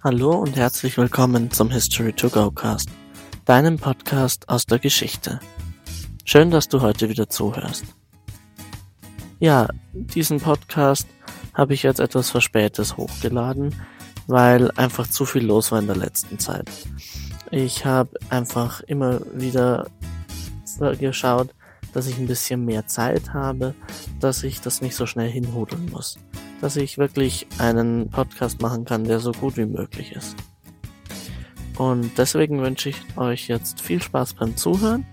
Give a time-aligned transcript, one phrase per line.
[0.00, 2.88] Hallo und herzlich willkommen zum History to Go Cast,
[3.44, 5.40] deinem Podcast aus der Geschichte.
[6.24, 7.84] Schön, dass du heute wieder zuhörst.
[9.40, 11.08] Ja, diesen Podcast
[11.52, 13.74] habe ich jetzt etwas verspätet hochgeladen,
[14.28, 16.70] weil einfach zu viel los war in der letzten Zeit.
[17.50, 19.88] Ich habe einfach immer wieder
[21.00, 21.48] geschaut,
[21.92, 23.74] dass ich ein bisschen mehr Zeit habe,
[24.20, 26.18] dass ich das nicht so schnell hinhudeln muss
[26.60, 30.36] dass ich wirklich einen Podcast machen kann, der so gut wie möglich ist.
[31.76, 35.06] Und deswegen wünsche ich euch jetzt viel Spaß beim Zuhören.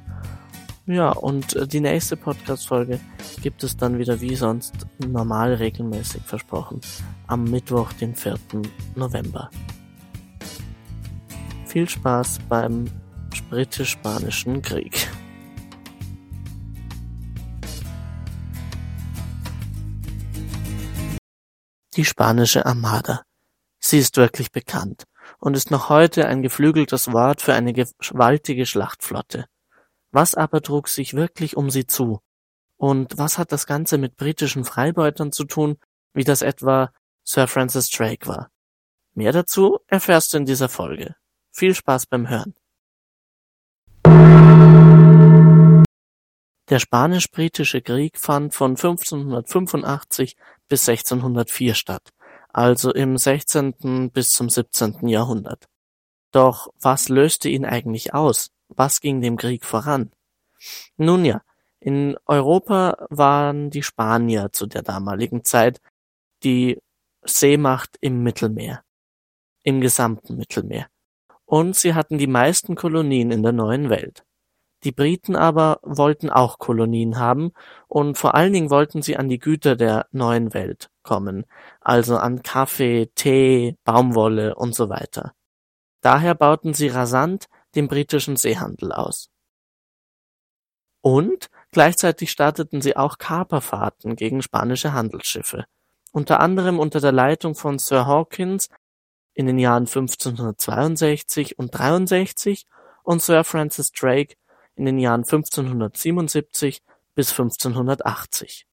[0.88, 3.00] Ja, und äh, die nächste Podcast-Folge
[3.42, 6.82] gibt es dann wieder wie sonst normal regelmäßig versprochen
[7.28, 8.38] am Mittwoch, den 4.
[8.96, 9.50] November.
[11.66, 12.86] Viel Spaß beim
[13.50, 15.08] britisch-spanischen Krieg.
[21.96, 23.24] Die spanische Armada.
[23.80, 25.06] Sie ist wirklich bekannt
[25.40, 29.46] und ist noch heute ein geflügeltes Wort für eine gewaltige Schlachtflotte.
[30.12, 32.20] Was aber trug sich wirklich um sie zu?
[32.76, 35.78] Und was hat das Ganze mit britischen Freibeutern zu tun,
[36.14, 36.92] wie das etwa
[37.24, 38.52] Sir Francis Drake war?
[39.14, 41.16] Mehr dazu erfährst du in dieser Folge.
[41.52, 42.56] Viel Spaß beim Hören.
[46.70, 50.36] Der Spanisch-Britische Krieg fand von 1585
[50.68, 52.10] bis 1604 statt,
[52.52, 54.12] also im 16.
[54.12, 55.08] bis zum 17.
[55.08, 55.66] Jahrhundert.
[56.32, 58.52] Doch was löste ihn eigentlich aus?
[58.68, 60.12] Was ging dem Krieg voran?
[60.98, 61.42] Nun ja,
[61.80, 65.80] in Europa waren die Spanier zu der damaligen Zeit
[66.44, 66.82] die
[67.24, 68.84] Seemacht im Mittelmeer,
[69.64, 70.88] im gesamten Mittelmeer.
[71.46, 74.25] Und sie hatten die meisten Kolonien in der neuen Welt.
[74.86, 77.54] Die Briten aber wollten auch Kolonien haben
[77.88, 81.46] und vor allen Dingen wollten sie an die Güter der Neuen Welt kommen,
[81.82, 85.34] also an Kaffee, Tee, Baumwolle und so weiter.
[86.02, 89.32] Daher bauten sie rasant den britischen Seehandel aus.
[91.02, 95.66] Und gleichzeitig starteten sie auch Kaperfahrten gegen spanische Handelsschiffe,
[96.12, 98.70] unter anderem unter der Leitung von Sir Hawkins
[99.34, 102.68] in den Jahren 1562 und 63
[103.02, 104.36] und Sir Francis Drake
[104.76, 106.82] in den Jahren 1577
[107.16, 108.68] bis 1580.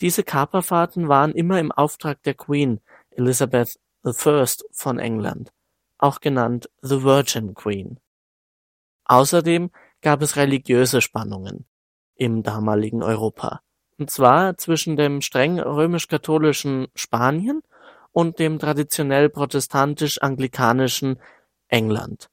[0.00, 2.80] Diese Kaperfahrten waren immer im Auftrag der Queen
[3.10, 4.12] Elizabeth I
[4.72, 5.52] von England,
[5.98, 8.00] auch genannt The Virgin Queen.
[9.04, 11.66] Außerdem gab es religiöse Spannungen
[12.14, 13.60] im damaligen Europa,
[13.98, 17.62] und zwar zwischen dem streng römisch-katholischen Spanien
[18.12, 21.20] und dem traditionell protestantisch-anglikanischen
[21.68, 22.30] England.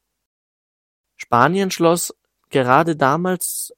[1.18, 2.16] Spanien schloss
[2.50, 3.74] gerade damals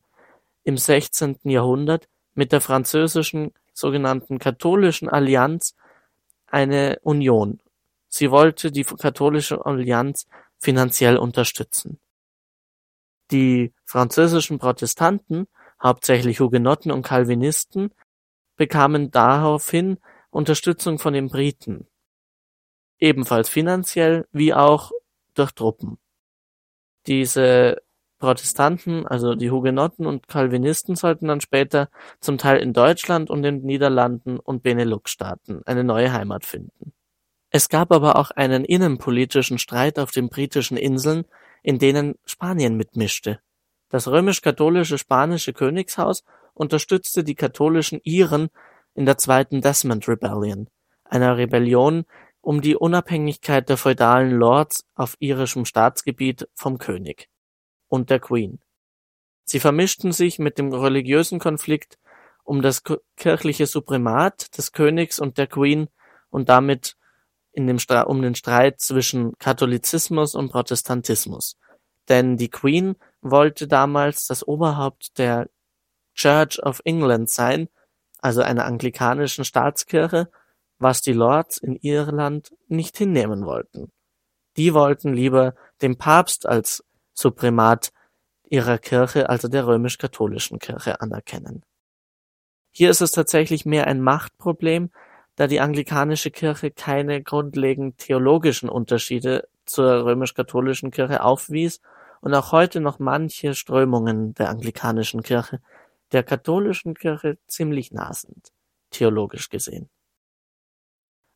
[0.63, 1.39] im 16.
[1.43, 5.75] Jahrhundert mit der französischen sogenannten Katholischen Allianz
[6.47, 7.59] eine Union.
[8.07, 11.99] Sie wollte die Katholische Allianz finanziell unterstützen.
[13.31, 15.47] Die französischen Protestanten,
[15.81, 17.91] hauptsächlich Hugenotten und Calvinisten,
[18.57, 19.99] bekamen daraufhin
[20.31, 21.87] Unterstützung von den Briten,
[22.99, 24.91] ebenfalls finanziell wie auch
[25.35, 25.97] durch Truppen.
[27.07, 27.81] Diese
[28.19, 33.61] Protestanten, also die Hugenotten und Calvinisten sollten dann später zum Teil in Deutschland und den
[33.61, 36.93] Niederlanden und Benelux-Staaten eine neue Heimat finden.
[37.49, 41.25] Es gab aber auch einen innenpolitischen Streit auf den britischen Inseln,
[41.63, 43.39] in denen Spanien mitmischte.
[43.89, 48.49] Das römisch-katholische spanische Königshaus unterstützte die katholischen Iren
[48.93, 50.67] in der zweiten Desmond Rebellion,
[51.05, 52.05] einer Rebellion
[52.41, 57.29] um die Unabhängigkeit der feudalen Lords auf irischem Staatsgebiet vom König
[57.89, 58.59] und der Queen.
[59.43, 61.99] Sie vermischten sich mit dem religiösen Konflikt
[62.43, 62.83] um das
[63.17, 65.89] kirchliche Suprimat des Königs und der Queen
[66.29, 66.95] und damit
[67.55, 71.57] um den Streit zwischen Katholizismus und Protestantismus.
[72.07, 75.49] Denn die Queen wollte damals das Oberhaupt der
[76.13, 77.69] Church of England sein,
[78.19, 80.29] also einer anglikanischen Staatskirche,
[80.77, 83.91] was die Lords in Irland nicht hinnehmen wollten.
[84.57, 86.83] Die wollten lieber den Papst als
[87.19, 87.91] Suprimat
[88.49, 91.63] ihrer Kirche, also der römisch-katholischen Kirche, anerkennen.
[92.71, 94.89] Hier ist es tatsächlich mehr ein Machtproblem,
[95.35, 101.81] da die anglikanische Kirche keine grundlegend theologischen Unterschiede zur römisch-katholischen Kirche aufwies
[102.21, 105.59] und auch heute noch manche Strömungen der anglikanischen Kirche
[106.11, 108.49] der katholischen Kirche ziemlich nah sind,
[108.91, 109.89] theologisch gesehen.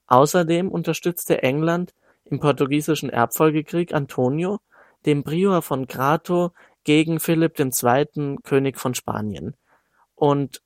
[0.08, 1.94] Außerdem unterstützte England
[2.24, 4.60] im portugiesischen Erbfolgekrieg Antonio
[5.06, 6.52] dem Prior von Grato
[6.84, 9.56] gegen Philipp II., König von Spanien.
[10.16, 10.62] Und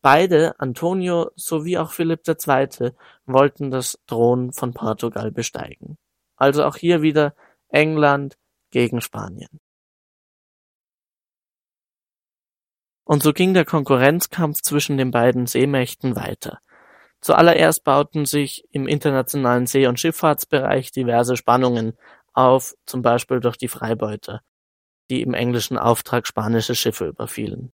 [0.00, 2.92] beide, Antonio sowie auch Philipp II.,
[3.26, 5.98] wollten das Thron von Portugal besteigen.
[6.36, 7.34] Also auch hier wieder
[7.68, 8.36] England
[8.70, 9.60] gegen Spanien.
[13.04, 16.60] Und so ging der Konkurrenzkampf zwischen den beiden Seemächten weiter.
[17.20, 21.96] Zuallererst bauten sich im internationalen See- und Schifffahrtsbereich diverse Spannungen
[22.34, 24.42] auf, zum Beispiel durch die Freibeuter,
[25.10, 27.72] die im englischen Auftrag spanische Schiffe überfielen.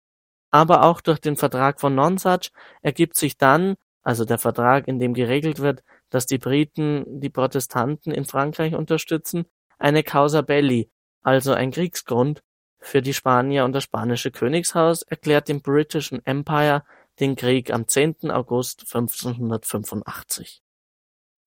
[0.51, 2.49] Aber auch durch den Vertrag von Nonsuch
[2.81, 8.11] ergibt sich dann, also der Vertrag, in dem geregelt wird, dass die Briten die Protestanten
[8.11, 9.45] in Frankreich unterstützen,
[9.77, 10.89] eine Causa belli,
[11.21, 12.41] also ein Kriegsgrund,
[12.79, 16.83] für die Spanier und das spanische Königshaus erklärt dem britischen Empire
[17.19, 18.31] den Krieg am 10.
[18.31, 20.61] August 1585.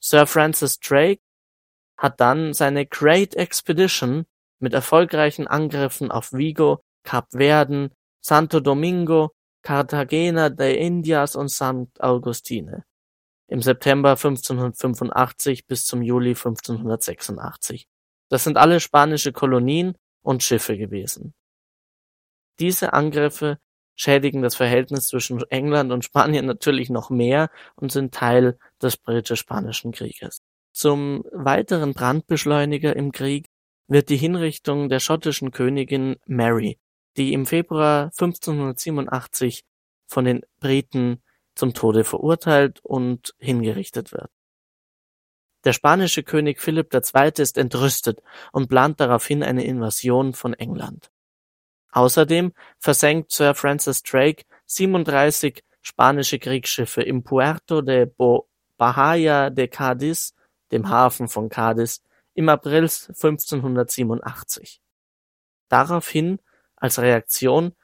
[0.00, 1.20] Sir Francis Drake
[2.00, 4.24] hat dann seine Great Expedition
[4.58, 9.30] mit erfolgreichen Angriffen auf Vigo, Kap Verden, Santo Domingo,
[9.62, 12.00] Cartagena de Indias und St.
[12.00, 12.84] Augustine
[13.50, 17.86] im September 1585 bis zum Juli 1586.
[18.28, 21.34] Das sind alle spanische Kolonien und Schiffe gewesen.
[22.60, 23.58] Diese Angriffe
[23.96, 29.92] schädigen das Verhältnis zwischen England und Spanien natürlich noch mehr und sind Teil des britisch-spanischen
[29.92, 30.42] Krieges.
[30.72, 33.46] Zum weiteren Brandbeschleuniger im Krieg
[33.88, 36.78] wird die Hinrichtung der schottischen Königin Mary,
[37.16, 39.64] die im Februar 1587
[40.06, 41.22] von den Briten
[41.54, 44.30] zum Tode verurteilt und hingerichtet wird.
[45.64, 47.32] Der spanische König Philipp II.
[47.36, 51.10] ist entrüstet und plant daraufhin eine Invasion von England.
[51.92, 58.06] Außerdem versenkt Sir Francis Drake 37 spanische Kriegsschiffe im Puerto de
[58.78, 60.32] Bahía de Cádiz,
[60.72, 62.00] dem Hafen von Cádiz,
[62.34, 64.80] im April 1587.
[65.68, 66.40] Daraufhin,
[66.76, 67.74] als Reaktion,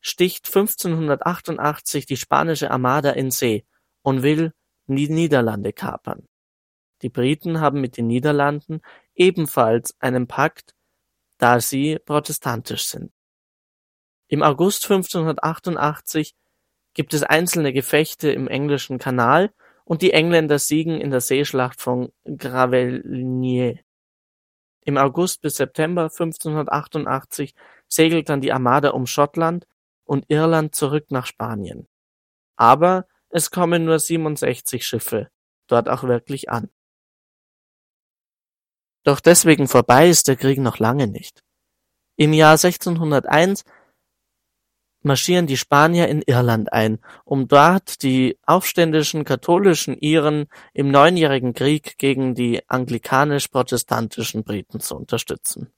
[0.00, 3.64] sticht 1588 die spanische Armada in See
[4.02, 4.52] und will
[4.86, 6.26] die Niederlande kapern.
[7.02, 8.80] Die Briten haben mit den Niederlanden
[9.14, 10.74] ebenfalls einen Pakt,
[11.36, 13.12] da sie protestantisch sind.
[14.28, 16.34] Im August 1588
[16.94, 19.52] gibt es einzelne Gefechte im englischen Kanal
[19.88, 23.78] und die Engländer siegen in der Seeschlacht von Gravelines.
[24.84, 27.54] Im August bis September 1588
[27.88, 29.66] segelt dann die Armada um Schottland
[30.04, 31.88] und Irland zurück nach Spanien.
[32.56, 35.30] Aber es kommen nur 67 Schiffe
[35.68, 36.68] dort auch wirklich an.
[39.04, 41.42] Doch deswegen vorbei ist der Krieg noch lange nicht.
[42.16, 43.64] Im Jahr 1601
[45.02, 51.98] marschieren die Spanier in Irland ein, um dort die aufständischen katholischen Iren im Neunjährigen Krieg
[51.98, 55.72] gegen die anglikanisch-protestantischen Briten zu unterstützen.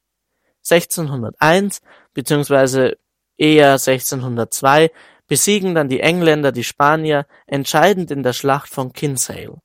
[0.68, 1.80] 1601
[2.14, 2.94] bzw.
[3.36, 4.90] eher 1602
[5.26, 9.60] besiegen dann die Engländer die Spanier entscheidend in der Schlacht von Kinsale.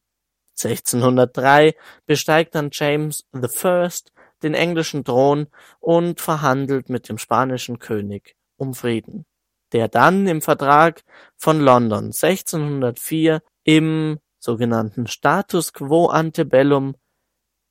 [0.57, 1.75] 1603
[2.05, 3.89] besteigt dann James I.
[4.43, 5.47] den englischen Thron
[5.79, 9.25] und verhandelt mit dem spanischen König um Frieden,
[9.73, 11.03] der dann im Vertrag
[11.37, 16.95] von London 1604 im sogenannten Status quo ante bellum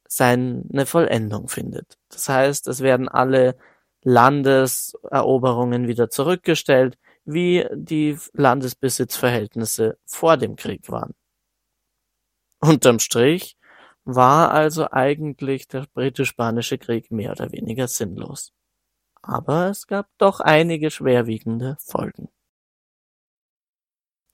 [0.08, 1.96] seine Vollendung findet.
[2.08, 3.56] Das heißt, es werden alle
[4.02, 11.14] Landeseroberungen wieder zurückgestellt, wie die Landesbesitzverhältnisse vor dem Krieg waren.
[12.60, 13.56] Unterm Strich
[14.04, 18.52] war also eigentlich der britisch-spanische Krieg mehr oder weniger sinnlos.
[19.26, 22.28] Aber es gab doch einige schwerwiegende Folgen.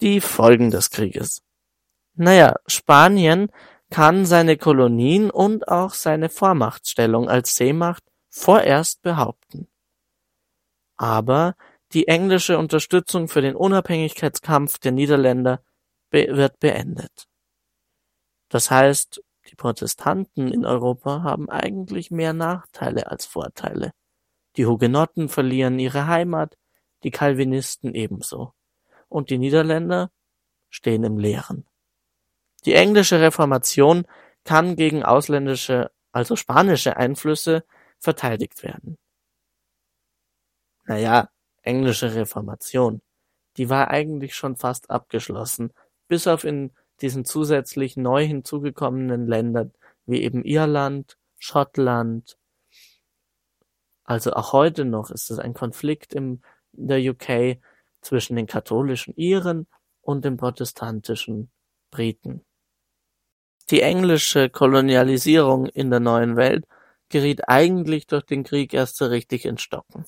[0.01, 1.45] Die Folgen des Krieges.
[2.15, 3.53] Naja, Spanien
[3.91, 9.69] kann seine Kolonien und auch seine Vormachtstellung als Seemacht vorerst behaupten.
[10.97, 11.55] Aber
[11.93, 15.63] die englische Unterstützung für den Unabhängigkeitskampf der Niederländer
[16.11, 17.29] be wird beendet.
[18.49, 23.93] Das heißt, die Protestanten in Europa haben eigentlich mehr Nachteile als Vorteile.
[24.57, 26.57] Die Hugenotten verlieren ihre Heimat,
[27.03, 28.53] die Calvinisten ebenso.
[29.09, 30.11] Und die Niederländer
[30.69, 31.67] stehen im Leeren.
[32.65, 34.07] Die englische Reformation
[34.45, 37.65] kann gegen ausländische, also spanische Einflüsse
[37.99, 38.99] verteidigt werden.
[40.85, 41.29] Naja,
[41.63, 43.01] englische Reformation.
[43.57, 45.73] Die war eigentlich schon fast abgeschlossen,
[46.09, 49.73] bis auf in diesen zusätzlich neu hinzugekommenen Ländern
[50.07, 52.37] wie eben Irland, Schottland.
[54.11, 57.61] Also auch heute noch ist es ein Konflikt in der UK
[58.01, 59.69] zwischen den katholischen Iren
[60.01, 61.53] und den protestantischen
[61.93, 62.45] Briten.
[63.71, 66.65] Die englische Kolonialisierung in der neuen Welt
[67.09, 70.05] geriet eigentlich durch den Krieg erst so richtig ins Stocken.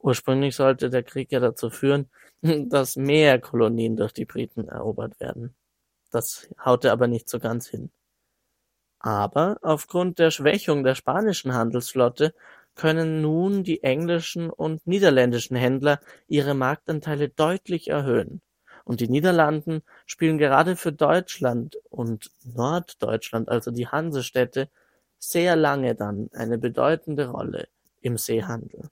[0.00, 2.10] Ursprünglich sollte der Krieg ja dazu führen,
[2.42, 5.54] dass mehr Kolonien durch die Briten erobert werden.
[6.10, 7.92] Das haute aber nicht so ganz hin.
[8.98, 12.34] Aber aufgrund der Schwächung der spanischen Handelsflotte
[12.80, 18.40] können nun die englischen und niederländischen Händler ihre Marktanteile deutlich erhöhen,
[18.84, 24.70] und die Niederlanden spielen gerade für Deutschland und Norddeutschland, also die Hansestädte,
[25.18, 27.68] sehr lange dann eine bedeutende Rolle
[28.00, 28.88] im Seehandel.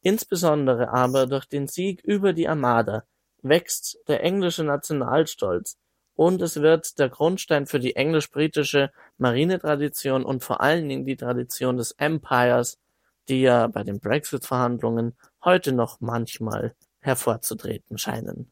[0.00, 3.04] Insbesondere aber durch den Sieg über die Armada
[3.42, 5.76] wächst der englische Nationalstolz
[6.18, 11.76] und es wird der Grundstein für die englisch-britische Marinetradition und vor allen Dingen die Tradition
[11.76, 12.80] des Empires,
[13.28, 18.50] die ja bei den Brexit-Verhandlungen heute noch manchmal hervorzutreten scheinen.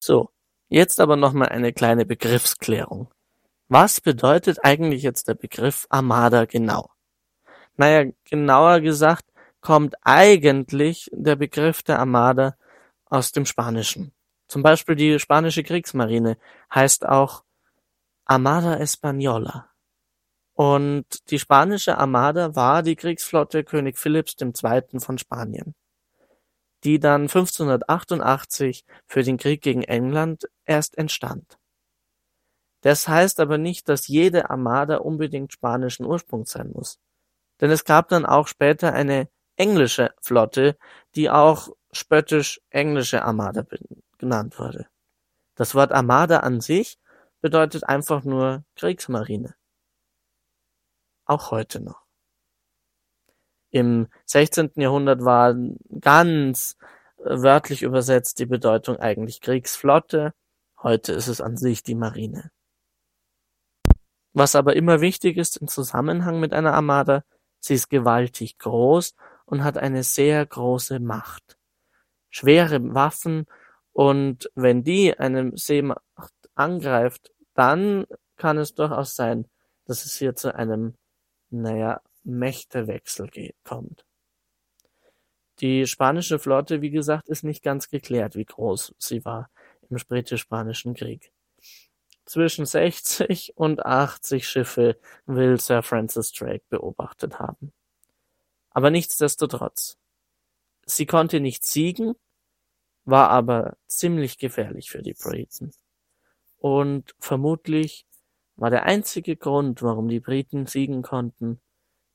[0.00, 0.30] So,
[0.68, 3.12] jetzt aber nochmal eine kleine Begriffsklärung.
[3.68, 6.90] Was bedeutet eigentlich jetzt der Begriff Armada genau?
[7.76, 9.26] Naja, genauer gesagt
[9.60, 12.56] kommt eigentlich der Begriff der Armada
[13.04, 14.12] aus dem Spanischen.
[14.50, 16.36] Zum Beispiel die spanische Kriegsmarine
[16.74, 17.44] heißt auch
[18.24, 19.66] Armada Española.
[20.54, 24.98] Und die spanische Armada war die Kriegsflotte König Philipps II.
[24.98, 25.76] von Spanien,
[26.82, 31.56] die dann 1588 für den Krieg gegen England erst entstand.
[32.80, 36.98] Das heißt aber nicht, dass jede Armada unbedingt spanischen Ursprungs sein muss.
[37.60, 40.76] Denn es gab dann auch später eine englische Flotte,
[41.14, 43.62] die auch spöttisch englische Armada
[44.20, 44.86] genannt wurde.
[45.56, 46.98] Das Wort Armada an sich
[47.40, 49.56] bedeutet einfach nur Kriegsmarine.
[51.24, 52.02] Auch heute noch.
[53.70, 54.72] Im 16.
[54.76, 55.54] Jahrhundert war
[56.00, 56.76] ganz
[57.18, 60.34] wörtlich übersetzt die Bedeutung eigentlich Kriegsflotte.
[60.82, 62.50] Heute ist es an sich die Marine.
[64.32, 67.24] Was aber immer wichtig ist im Zusammenhang mit einer Armada,
[67.58, 71.58] sie ist gewaltig groß und hat eine sehr große Macht.
[72.30, 73.46] Schwere Waffen
[74.00, 79.46] und wenn die eine Seemacht angreift, dann kann es durchaus sein,
[79.84, 80.94] dass es hier zu einem,
[81.50, 83.28] naja, Mächtewechsel
[83.62, 84.06] kommt.
[85.58, 89.50] Die spanische Flotte, wie gesagt, ist nicht ganz geklärt, wie groß sie war
[89.90, 91.30] im britisch-spanischen Krieg.
[92.24, 97.74] Zwischen 60 und 80 Schiffe will Sir Francis Drake beobachtet haben.
[98.70, 99.98] Aber nichtsdestotrotz.
[100.86, 102.14] Sie konnte nicht siegen,
[103.04, 105.72] war aber ziemlich gefährlich für die Briten.
[106.58, 108.06] Und vermutlich
[108.56, 111.60] war der einzige Grund, warum die Briten siegen konnten,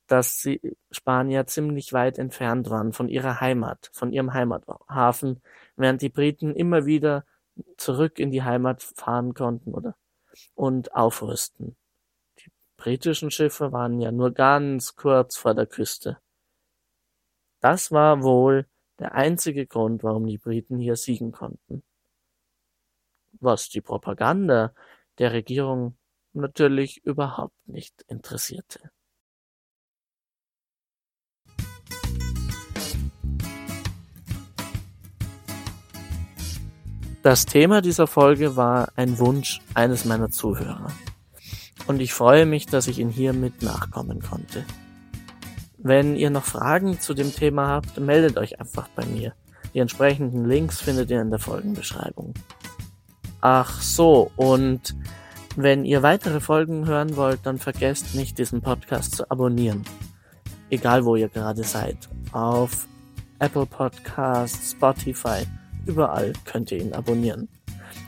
[0.08, 5.42] dass die Spanier ziemlich weit entfernt waren von ihrer Heimat, von ihrem Heimathafen,
[5.76, 7.26] während die Briten immer wieder
[7.78, 9.96] zurück in die Heimat fahren konnten oder
[10.54, 11.76] und aufrüsten.
[12.40, 16.20] Die britischen Schiffe waren ja nur ganz kurz vor der Küste.
[17.62, 18.68] Das war wohl
[19.00, 21.84] der einzige Grund, warum die Briten hier siegen konnten.
[23.40, 24.74] Was die Propaganda
[25.18, 25.98] der Regierung
[26.34, 28.92] natürlich überhaupt nicht interessierte.
[37.26, 40.92] Das Thema dieser Folge war ein Wunsch eines meiner Zuhörer.
[41.88, 44.64] Und ich freue mich, dass ich ihn hiermit nachkommen konnte.
[45.88, 49.34] Wenn ihr noch Fragen zu dem Thema habt, meldet euch einfach bei mir.
[49.76, 52.34] Die entsprechenden Links findet ihr in der Folgenbeschreibung.
[53.40, 54.96] Ach so, und
[55.56, 59.84] wenn ihr weitere Folgen hören wollt, dann vergesst nicht, diesen Podcast zu abonnieren.
[60.72, 62.10] Egal wo ihr gerade seid.
[62.32, 62.88] Auf
[63.38, 65.46] Apple Podcasts, Spotify,
[65.86, 67.48] überall könnt ihr ihn abonnieren.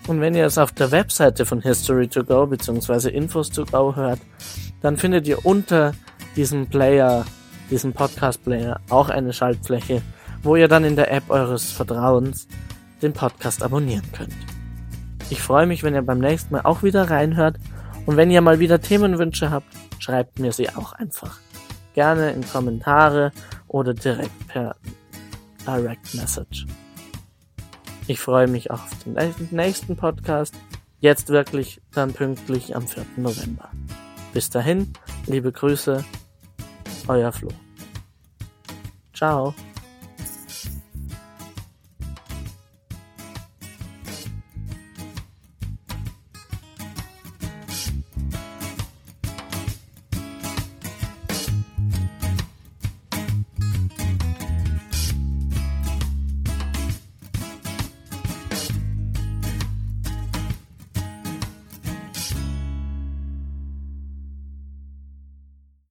[0.08, 3.10] Und wenn ihr es auf der Webseite von History to Go bzw.
[3.10, 4.20] Infos to Go hört,
[4.82, 5.92] dann findet ihr unter
[6.36, 7.24] diesem Player
[7.70, 10.02] diesem Podcast-Player auch eine Schaltfläche,
[10.44, 12.48] wo ihr dann in der App eures Vertrauens
[13.02, 14.36] den Podcast abonnieren könnt.
[15.30, 17.58] Ich freue mich, wenn ihr beim nächsten Mal auch wieder reinhört
[18.06, 19.68] und wenn ihr mal wieder Themenwünsche habt,
[20.00, 21.40] schreibt mir sie auch einfach.
[21.94, 23.32] Gerne in Kommentare
[23.68, 24.76] oder direkt per
[25.66, 26.66] Direct Message.
[28.08, 29.18] Ich freue mich auf den
[29.52, 30.56] nächsten Podcast.
[31.02, 33.06] Jetzt wirklich dann pünktlich am 4.
[33.18, 33.70] November.
[34.34, 34.94] Bis dahin,
[35.26, 36.06] liebe Grüße,
[37.08, 37.50] euer Flo.
[39.14, 39.54] Ciao.